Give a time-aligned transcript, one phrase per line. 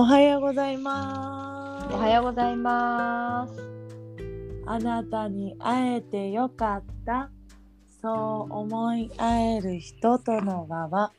[0.00, 1.94] おはようございます。
[1.94, 3.52] おはようございます。
[4.64, 7.28] あなたに会えてよかった。
[8.00, 11.12] そう思い合える人との輪は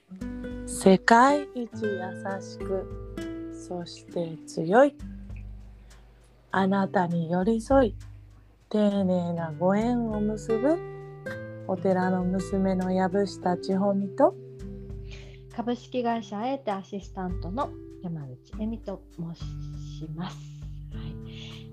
[0.66, 2.02] 世界一優
[2.42, 4.96] しくそして強い
[6.50, 7.96] あなたに寄り添い
[8.68, 10.80] 丁寧なご縁を結ぶ
[11.68, 14.34] お寺の娘の藪下千穂美と
[15.56, 17.70] 株式会社あえてアシスタントの
[18.04, 20.38] 山口恵美と申します。
[20.94, 21.16] はい。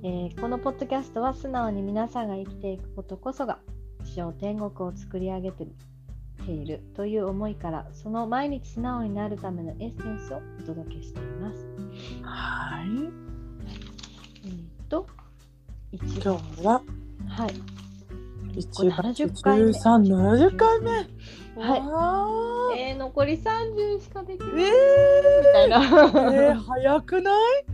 [0.03, 3.59] えーこのポッドキャストは素直に皆さんが生きていくことこそが
[4.05, 5.67] 地上天国を作り上げて
[6.47, 11.67] いるという思いからその毎日素直になるためのエッセンスをお届けしています。
[12.23, 12.89] はい。
[14.45, 15.07] えー、と
[15.91, 16.83] 一今番日は？
[17.29, 17.78] はい
[18.59, 20.91] 1月70回目1370回目
[21.61, 21.77] は
[22.77, 22.81] い。
[22.81, 24.71] えー、残り30しかできない、え
[25.41, 25.81] みたいな。
[25.81, 27.65] ー、えー、早くない？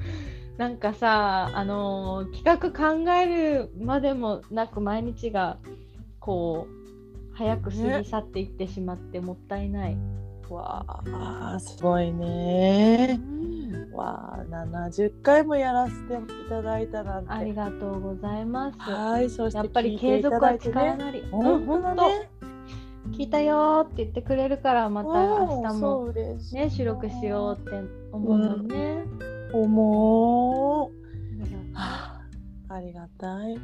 [0.57, 5.59] なんかさ、あのー企画考えるまでもなく毎日が
[6.21, 9.97] こう早く過ぎ去っていってしまってもったいない。
[10.51, 10.85] わ
[11.55, 13.21] あすごいね。
[13.93, 17.31] わあ70回もやらせていただいたなんて。
[17.33, 18.79] ありがとうございます。
[18.79, 21.21] はいそしてやっぱり継続は力なり。
[21.21, 22.09] うん、本当。
[22.09, 22.31] ね、
[23.13, 26.71] 聞いたよーって言ってくれるからまた明日そもね。
[26.71, 27.71] 収録しようって
[28.13, 29.05] 思うもんね。
[29.53, 30.93] 思う。
[31.75, 32.21] あは
[32.69, 33.53] あありがたい。
[33.53, 33.59] はい。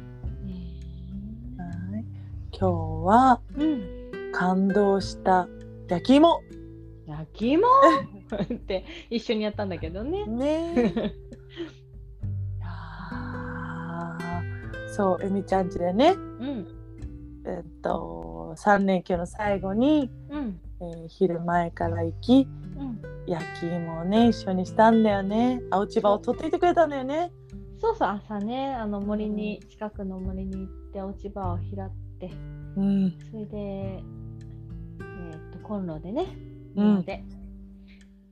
[2.51, 2.69] 今日
[3.05, 4.01] はうん。
[4.33, 5.47] 感動した
[5.89, 6.41] 焼き芋
[7.07, 7.67] 焼き芋？
[8.43, 10.25] って一緒にやったんだけどね。
[10.25, 11.13] ね
[14.93, 16.67] そうえみちゃんちでねうん。
[17.45, 20.59] えっと3連休の最後に、うん。
[20.81, 23.01] えー昼前から行きうん。
[23.27, 27.31] 焼き芋をね一緒にしたんだよねあ落ち葉を取っていてくれたんだよね
[27.79, 31.89] そうそう朝ねあの森に近くの森に行って落ち葉を拾っ
[32.19, 32.31] て
[32.77, 36.25] うんそれで、えー、とコンロでね
[36.75, 36.87] うん。
[36.91, 37.23] 庭で、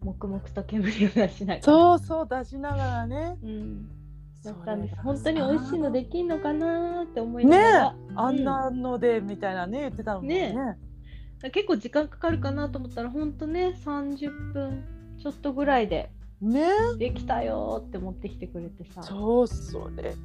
[0.01, 1.61] 黙々と煙を出しながら。
[1.61, 3.37] そうそう出しながらね。
[3.43, 3.89] うん、
[4.43, 10.53] やったんです本当に美味しいのできんのかなーって思いながら、あんなのでみたいなね言ってたのね。
[10.53, 10.77] ね
[11.51, 14.83] 結構時間かかるかなと思ったら本当ね30分
[15.21, 16.11] ちょっとぐらいで
[16.41, 16.67] ね
[16.97, 19.03] できたよーって持ってきてくれてさ。
[19.03, 20.03] そうそれ。
[20.03, 20.15] ね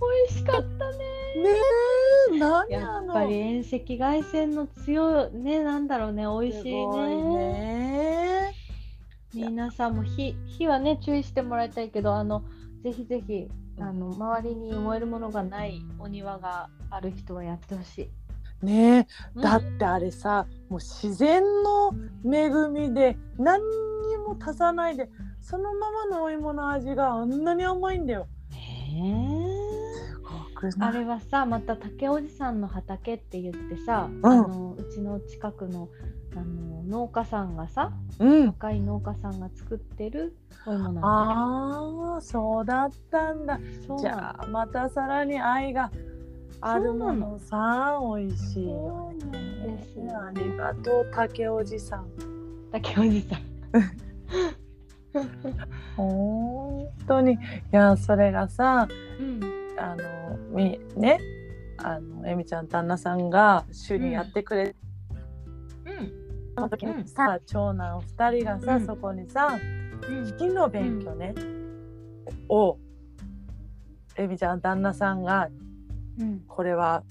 [0.00, 1.04] 美味しかったね。
[2.32, 7.30] え何やあのっぱり遠赤外線の強いねなんだろうね美味しいね。
[7.36, 8.54] ね。
[9.32, 12.42] 皆さんも火火はね注意してもらいたいけどあの
[12.82, 18.10] ぜひぜひあの周りに燃えるものがないお庭がある人はやってほし
[18.62, 19.42] い、ねうん。
[19.42, 21.92] だってあれさもう自然の
[22.24, 23.62] 恵みで何
[24.08, 25.08] にも足さないで
[25.40, 28.26] そのままのお芋の味があんなに甘いんだよ。
[28.50, 29.39] ねえ
[30.78, 35.88] あれはさまた竹おじさんの畑って言ってさ、んあのうちの近くの
[36.36, 38.46] あの農家さんがさうん。
[38.48, 43.58] 若い農家さんが作ってるお芋なんだああそうだったんだ。
[43.98, 45.90] じゃあまたさらに愛が
[46.60, 50.12] あるものさ美味しいよそうなんですね。
[50.12, 52.06] ありがとう竹おじさん。
[52.70, 53.40] 竹おじさん
[55.96, 57.38] 本当にい
[57.72, 58.86] やそれがさ
[59.18, 59.40] うん
[59.80, 61.18] あのみね
[61.78, 64.74] あのえみちゃん旦那さんが主にやってくれ
[65.86, 66.12] うん。
[66.54, 66.98] た時うん。
[66.98, 68.86] にさ、長男2人がさ、うん。
[68.86, 69.58] そこにさ
[70.08, 70.26] うん。
[70.26, 71.34] 式の勉強ね、
[72.48, 72.76] を
[74.16, 75.48] えみちゃん旦那さんが
[76.18, 76.40] うん。
[76.46, 77.02] これは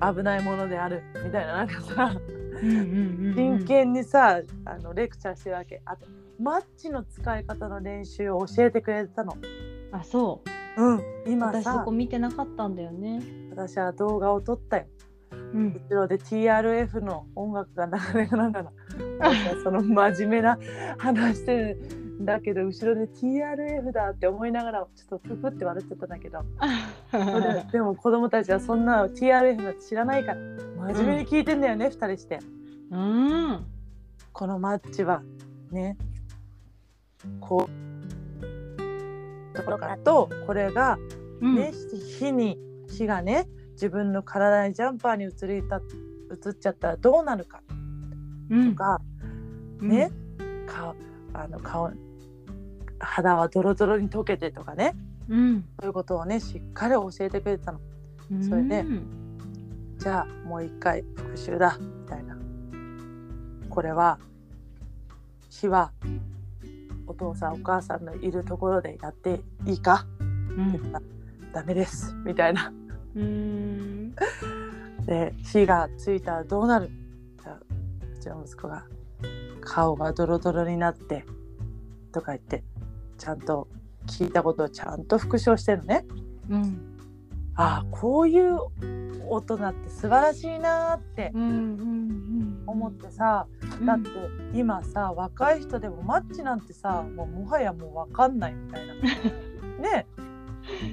[0.00, 2.14] 危ないものであるみたいななんかさ
[2.62, 5.82] 真剣にさあのレクチャーしてるわけ。
[5.84, 6.06] あと
[6.40, 9.36] マッチの使い方の練習を教えてくれたの。
[9.92, 11.58] あそううん、今さ。
[11.62, 13.20] 私そこ見てなかったんだよね。
[13.50, 14.86] 私は動画を撮ったよ。
[15.32, 15.72] うん。
[15.88, 18.72] 後ろで TRF の音楽が流れながら。
[19.62, 20.58] その真面目な
[20.98, 21.76] 話してる
[22.20, 26.44] んだけど後ろで TRF だって思いながらちょっとププって笑っちゃったんだけど。
[27.72, 30.40] でも子供たちはそんな TRF なんて知らないから。
[30.94, 32.38] 真面目に聞いてんだよね、二人して。
[32.90, 33.66] うん。
[34.32, 35.22] このマッチは。
[35.70, 35.96] ね。
[37.40, 37.89] こう
[39.60, 40.98] ところからとこれが
[41.40, 41.56] うん。
[41.56, 41.72] ね、
[42.18, 42.58] 火に
[42.88, 47.62] 火がね自分の体にジャンパーに移りた移っちゃったらどうなるか
[48.50, 48.70] うん。
[48.72, 49.00] とか、
[49.80, 50.10] ね、
[50.66, 50.94] 顔
[51.32, 51.90] あの顔
[52.98, 54.94] 肌はドロドロに溶けてとかね
[55.28, 55.64] うん。
[55.80, 57.80] そういうことをねしっかり教えてくれてたの。
[58.32, 58.44] うん。
[58.44, 59.16] それでうん
[59.98, 62.36] じゃあもう一回復習だみたいな。
[63.68, 64.18] これは
[65.50, 65.92] 火は
[67.10, 70.06] お父さんお母さんのいるところでやっていいか?」
[70.56, 71.04] うんって言ったら
[71.52, 72.72] 「ダメです」みたいな。
[73.14, 74.14] うん
[75.04, 76.90] で火がついたらどうなる？
[78.16, 78.84] うちの息子が
[79.60, 81.24] 顔がドロドロになって
[82.12, 82.62] とか言って
[83.18, 83.66] ちゃんと
[84.06, 86.06] 聞いたことをちゃんと復唱してるのね。
[86.50, 86.86] うん
[87.56, 88.58] ああこういう
[89.28, 93.46] 大人って素晴らしいなーってうんうん思ってさ、
[93.84, 94.10] だって
[94.54, 98.94] 今さ若い人でもマッチなんてさもうもはやもう分かんないみたいな。
[99.80, 100.06] ね。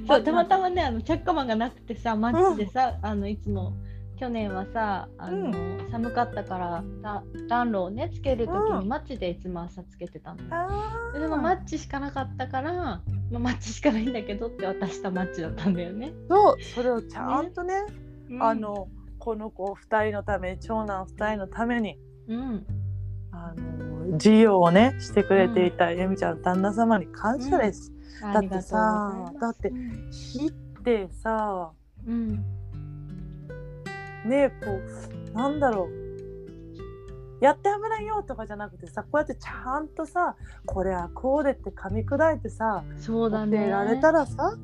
[0.08, 3.74] そうたまたまねあのチャッカマンがなくてさマッチでさ、あのいつも
[4.20, 5.54] 去年はさあの、
[5.92, 8.88] 寒かったからだ暖炉をねつける時にうん。
[8.88, 10.40] マッチでいつも朝つけてたの。
[10.50, 13.04] あででもマッチしかなかったから、ま
[13.36, 16.14] あ、マッチしかないんだけどって渡したマッチだったんだよね。
[16.30, 17.76] そうそれをちゃんとね。
[18.30, 18.44] うん。
[18.44, 18.88] あ、の
[19.20, 21.98] この子2人のために長男2人のために
[22.28, 22.66] うん、
[23.32, 27.92] あの事業をねしてくれていた由美ちゃんの旦那様に感謝です。
[28.22, 28.72] うございます。
[29.40, 29.72] だって
[30.12, 30.52] 火っ
[30.84, 31.72] てさ
[32.06, 32.44] うん。
[34.26, 34.80] ねこ
[35.34, 36.08] うなんだろう。
[37.40, 40.36] やって危ないよとかじゃなくてさこうやってちゃんとさ
[40.66, 43.58] これはこうでって噛み砕いてさそうだね。
[43.58, 44.58] 教えられたらさ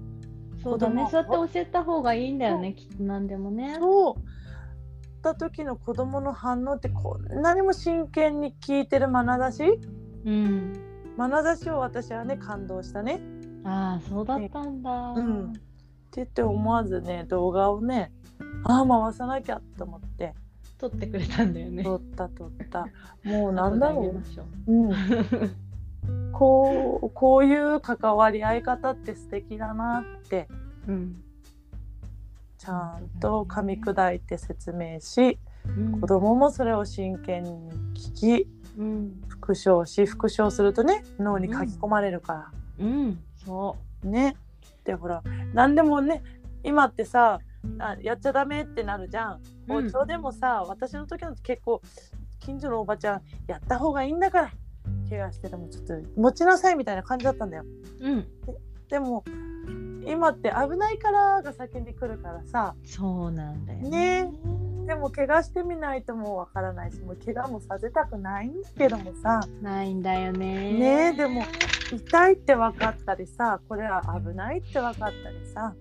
[0.64, 1.08] そうだね。
[1.12, 3.78] そうやって教えた方がいいんだよねきっと何でもね。
[3.80, 4.16] そう
[5.24, 9.80] た時の子供の反応ってこんなにも真剣に聞いてる眼差し？
[10.26, 10.74] うん。
[11.18, 13.22] 眼差しを私はね感動したね。
[13.64, 14.92] ああそうだったんだ。
[14.92, 15.62] うんって
[16.18, 18.12] 言って思わずね動画をね
[18.66, 20.36] ああ回さなきゃと思って
[20.78, 21.84] 撮ってくれたんだよね。
[21.84, 22.86] 撮った撮った
[23.24, 24.14] もうなんだろ
[24.68, 24.94] ううん、
[26.34, 30.48] こうこういう関わり合い方って素敵だなって
[30.88, 31.23] うん。
[32.64, 35.38] ちゃんと噛み砕いて説明し
[35.68, 39.22] うん子供もそれを真剣に聞きうん。
[39.28, 43.20] 復唱し復唱するとね脳に書き込まれるかうん。
[43.46, 44.38] そら、ね
[44.86, 45.22] でほら
[45.54, 46.24] 何でもね
[46.64, 47.40] 今ってさ
[47.80, 51.82] あやっちゃダメってなるじゃんうん包丁でもさ、私の時の結構
[52.40, 54.52] 近所のおばちゃんやった方がいいんだから
[55.10, 57.64] 怪我しててもちょっと持ちなさいみたいな感じだったんだよ
[58.00, 58.10] う。
[58.10, 58.28] うん。
[58.90, 59.24] でも
[60.08, 62.76] 今って危ないからが先に来るからさ。
[62.84, 64.32] そうなんだよね。
[64.86, 69.42] でも怪我してみないともうわからないしもう怪我もさせたくないんだけどもさ。
[69.62, 70.74] ないんだよね。
[70.74, 71.44] ねえでも
[71.92, 75.74] 痛いって分かったりさこれは危ないって分かったりさ。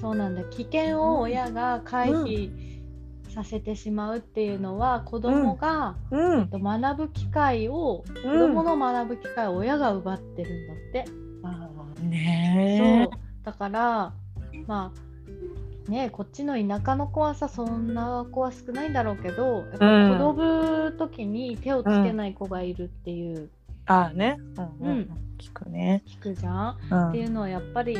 [0.00, 0.44] そうなんだ。
[0.44, 2.50] 危険を親が回避
[3.30, 6.40] させてしまうっていうのは、子供が、うん。
[6.40, 11.26] えっと学ぶ機会を、子供の学ぶ機会を親が奪ってるんだって。
[12.06, 13.15] ねそう
[13.46, 14.12] だから
[14.66, 14.92] ま
[15.88, 20.10] あねこっちの田舎の子はさそんな子は少ないんだろうけどやっぱうん。
[20.16, 23.48] 転ぶ時に手をつけない子がいるっていう、
[23.86, 24.38] ああね。
[24.80, 25.10] うんうん、うん。
[25.38, 27.96] 聞くね、聞くじゃん、うん、っていうのはやっぱり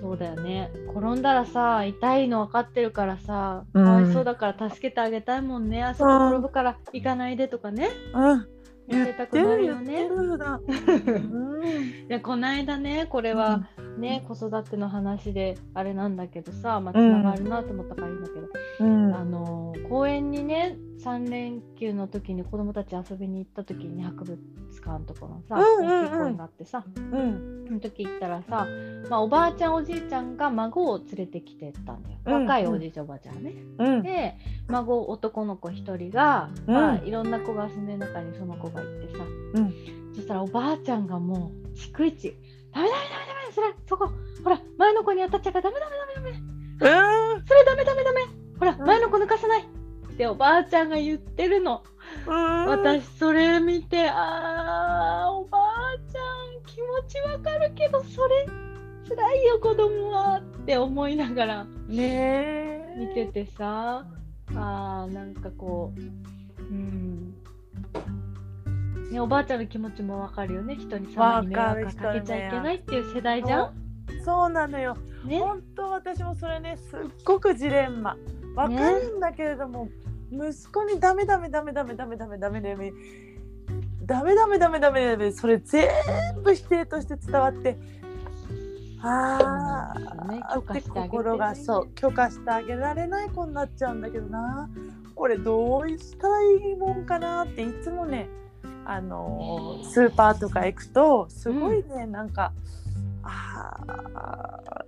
[0.00, 0.70] そうだよね。
[0.94, 4.04] 転んだらさ痛いの分かってるからさかうん。
[4.04, 7.88] わいそうだから助けてあげたいもんね、あそこ転ぶから行かないでとかね。
[8.12, 8.46] うん。
[8.88, 10.04] やりたくなるよね。
[10.12, 11.64] うん。
[11.64, 13.68] いやこの間ねこれは、
[13.98, 18.46] ね、子育ての話であれなんだけどさ、まあ、つながるなと思ったからいいんだけど、
[18.80, 19.14] うん。
[19.14, 24.38] あの公園にね3連休の時に子供たち遊びに行った時に博物
[24.84, 25.82] 館とかのさ、公
[26.26, 26.84] 園があってさ。
[26.96, 27.64] うん。
[27.66, 28.66] その時行ったらさ、
[29.10, 33.54] まあ、おばあちゃんおじいちゃんが孫を連れてきてたんだよ、うん若いおじいちゃんおばあちゃんね。
[33.78, 34.02] うん。
[34.02, 34.36] で
[34.68, 36.74] 孫男の子1人が、うん。
[36.74, 40.12] まあ、いろんな子が遊んでる中にその子がいてさ、うん。
[40.14, 42.36] そしたらおばあちゃんがもう逐一
[42.72, 44.10] 「ダメダメダメダメそれそこ。
[44.44, 47.36] ほら前の子に当たっちゃうからダメダメダメダメ。
[47.36, 48.20] うんそれダメダメダメ。
[48.58, 48.86] ほら、うん。
[48.86, 49.62] 前の子抜かさない!」
[50.12, 51.82] っておばあちゃんが言ってるの、
[52.26, 52.66] うん。
[52.66, 56.20] 私それ見てあーおばあちゃ
[56.58, 58.46] ん気持ちわかるけどそれ
[59.08, 60.38] 辛いよ子供は。
[60.40, 61.64] って思いながら。
[61.88, 62.96] ねえ。
[62.98, 64.04] 見ててさ
[64.54, 66.00] あーなんかこう
[66.62, 67.34] うん
[69.10, 70.76] ね、おばあちゃんの気持ちもわかるよね。
[70.76, 73.72] 人に様に迷惑わかけちゃいけないっていう世代じゃん。
[74.24, 74.96] そうなのよ。
[75.24, 75.38] ね。
[75.40, 78.16] 本当私もそれねすっごくジレンマ。
[78.54, 79.88] わかるんだけれども、
[80.30, 82.92] 息子にダメダメダメダメダメダメダメダメダメダメ。
[84.06, 85.88] ダメダメダメそれ全
[86.44, 87.76] 部否定として伝わって
[89.02, 90.40] あそうなんですよね。
[90.44, 94.70] あって心がそう許可してあげられない子になっちゃうんだけどな。
[95.16, 98.28] これどうしたらいいもんかなっていつもね
[98.88, 102.52] あのースーパーとか行くとすごいね、なんか
[103.22, 103.76] あ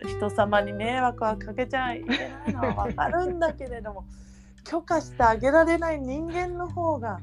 [0.02, 4.04] ー人様に迷惑はかけちゃいけないのは分かるんだけれども
[4.64, 7.20] 許可してあげられない人間の方が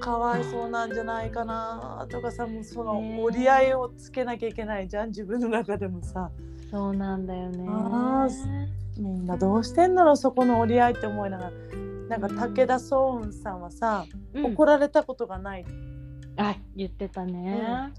[0.00, 6.30] かわいそうなんじゃないかなとかさもうそのね折り合いをつけなきゃいけないじゃん自分の中でもさ。
[6.70, 7.66] そうなんだよね。
[7.68, 8.26] あ
[8.98, 11.50] みんなどうしてんだろうそこの折り合いって思いながら
[12.08, 15.64] なんか武田壮雲さんはさ、うん怒られたことがない
[16.36, 17.92] あ言ってたね。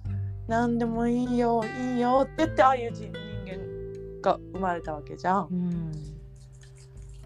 [0.48, 3.14] 何でもいいよいいよって言ってああいう人人
[3.46, 5.48] 間が生まれたわけじゃん。
[5.52, 5.92] うん。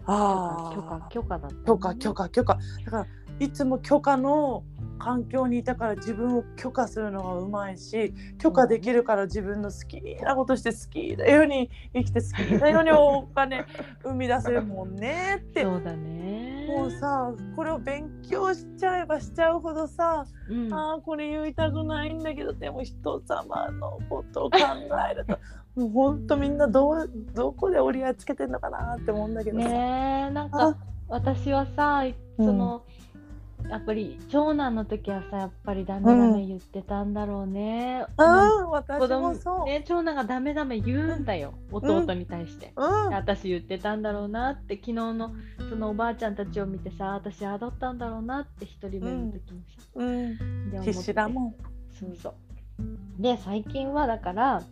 [0.06, 2.14] あ許可許可だった、許可許。
[2.14, 3.06] 可許可だから
[3.40, 4.64] いつも許可の
[4.98, 13.64] 環境にいたから自分を許可するのがうまいし許可できるから自分の好きなことして好きなように生きて好きなようにお金
[14.02, 16.47] 生み出せるもんねってそうだね。
[16.68, 24.58] もうさこれを勉強しちゃえばしちゃうほどさ、うん、ああこれ言いたくないんだけどでも人様のことを考
[25.10, 25.38] えると
[25.80, 29.68] もうほんとみんなどうどこで折り合いつけてんのかなって思うんだけどさ。
[29.68, 30.76] ねえなんあか
[31.08, 32.04] 私はさ
[32.38, 32.46] うん。
[32.46, 32.84] その、
[33.68, 38.04] やっぱり長男の時はさやっぱりダメダメ言ってたんだろうね。
[38.16, 39.66] うん、私もそう。
[39.66, 42.72] ね長男がダメダメ言うんだよ、弟に対して。
[42.76, 45.32] うん、私言ってたんだろうなって昨日の
[45.68, 51.54] そのおばあちゃんたちを見てさ私あだったんだろうなって一人目の時にさ、うん、で必死だもん。
[51.98, 52.34] そうそう。
[53.18, 54.62] で最近はだから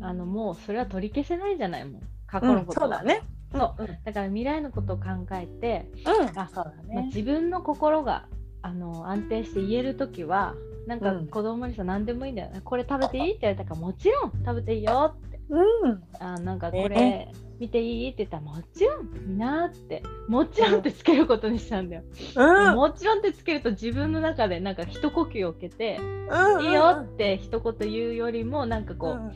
[0.00, 2.02] あのもうそれは取り消せないじゃないもん。
[2.26, 3.22] 過去のことは、そうだね。
[3.52, 3.82] そう。
[3.82, 7.02] うん、だから未来のことを考えて、うん、あそうだまあね。
[7.06, 8.26] 自分の心が
[8.62, 10.54] あの安定して言える時は
[10.86, 11.26] なんかうん。
[11.28, 12.50] 子供にさ、何でもいいんだよ。
[12.64, 13.30] これ食べていい？
[13.30, 15.40] って言われたからもちろん食べていいよって。
[15.48, 17.28] うん、あなんかこえれ
[17.58, 18.08] 見ていい？
[18.08, 22.02] って言ったらもちろんみんなってもちろんってつけることにしたんだよ、
[22.36, 25.98] うん、もちろんってつけると自分の中でなんか一呼吸を受けて、
[26.30, 29.32] うん、いいよって一言言うよりもなんかこう、うん、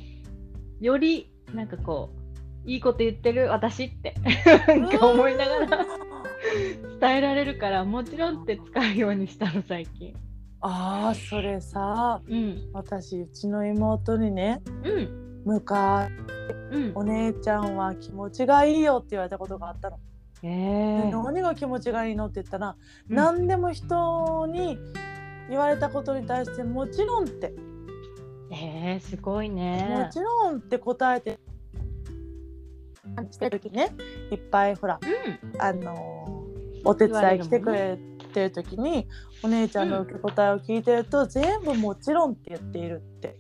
[0.81, 2.15] よりなんかこ
[2.65, 3.51] ういいこと言ってる？
[3.51, 4.15] 私って。
[4.69, 5.87] なんか思いながら
[7.07, 10.13] 伝えられるからもちろんって使うようにしたの最近。
[10.61, 16.11] ああ、それさ、うん私うちの妹にね、うん昔
[16.73, 20.01] うんお姉ちゃんは気持ちがいいよって言われたことがあったの。
[20.43, 22.77] えでー何が気持ちがいいのって言ったら、
[23.09, 24.77] うん何でも人に
[25.49, 27.55] 言われたことに対してもちろんって、
[28.51, 30.09] えー、すごいもね。
[30.13, 31.39] ちろんって答えて。
[33.31, 33.89] してる時ね
[34.31, 36.36] いっぱいほらうんあの
[36.87, 37.99] お手伝い来てくれ
[38.33, 39.09] てる時に
[39.43, 43.37] お姉ちゃんの受け答えを聞いてると、全部もちろんって言っているって。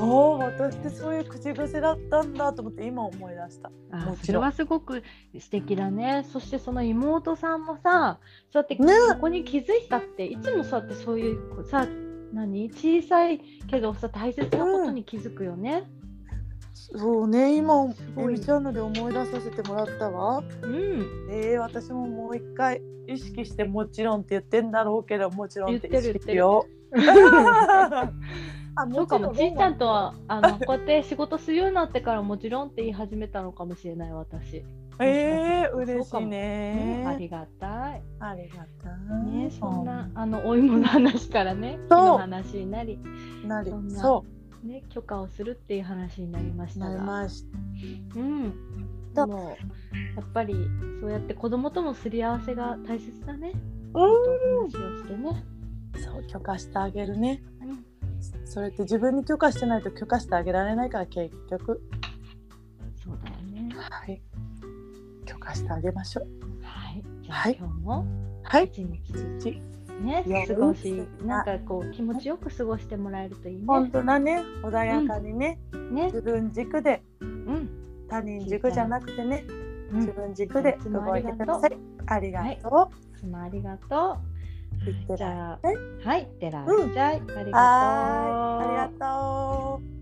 [0.00, 0.06] ああ
[0.38, 3.70] 私ってそういう口癖だったんだと思って今思い出した。
[3.90, 5.02] あもちろんそれはすごく
[5.38, 6.26] 素敵だね。
[6.32, 8.18] そしてその妹さんもさ、
[8.52, 11.86] そうやってねここに気づいたって、いつもそうやってそういうさ、
[12.32, 12.70] 何？
[12.70, 15.84] 小さいけどさ大切なことに気づくよね。
[16.94, 20.42] そうね今すごいエミちゃんので思い出させてもらったわ。
[20.62, 21.28] うん。
[21.30, 26.98] えー、私ももう一回意識してもちろんって言ってんだろうけどもちろんって意言ってる識しよう。
[28.74, 34.64] あそうかも、ちいちゃんとはあの こうやって仕事するようになってからもちろんって言い始めたのかもしれない私。
[34.98, 38.02] えー、嬉しいねうんありがたい。
[38.20, 38.90] ありがた
[39.28, 39.30] い。
[39.30, 42.98] ね、そんなあのお芋の話からね、そう話になり、
[43.46, 44.24] なりそそ
[44.62, 47.26] ね、許可をするっていう話になりましたが、
[48.14, 48.54] うん、
[49.14, 49.56] たも
[49.92, 50.54] うやっぱり
[51.00, 53.52] そうやって子供ともすり合わせが大切だね。
[53.94, 55.44] う話をしてね。
[56.04, 57.42] そう許可してあげるね。
[57.60, 57.84] うん
[58.44, 61.82] それって自分に許可してないと許可してあげられないから結局
[63.02, 63.74] そうだよね。
[63.74, 64.22] はい
[65.26, 66.26] 許可してあげましょう。
[66.62, 67.02] はい。
[67.22, 68.06] じゃあ、はい今日も
[68.44, 68.66] はい。
[68.66, 69.60] 一日一
[70.00, 73.64] ね過ごしなんかこう気持ちよく過ごしてもらえるといいね。
[73.66, 75.58] 本当だね穏やかにね、
[75.90, 76.06] ね。
[76.06, 77.68] 自分軸でうん。
[78.08, 79.44] 他人軸じゃなくてね
[79.90, 81.76] うん自分軸で動いてください。
[82.06, 84.18] ありがといつもありがと
[84.86, 84.90] う。
[84.90, 85.16] いってう。
[85.16, 85.76] じらっゃあしゃい。
[86.04, 87.22] はい、いってらっしゃい。
[87.36, 87.52] ありがとう。
[87.52, 90.01] ありがとう。